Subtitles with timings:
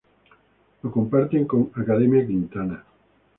[0.81, 2.83] Lo comparten con Academia Quintana.